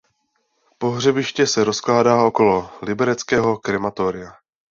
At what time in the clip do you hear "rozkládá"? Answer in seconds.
1.63-2.23